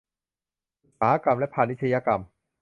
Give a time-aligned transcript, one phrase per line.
[0.83, 2.21] อุตสาหกรรมและพาณิชยกรรม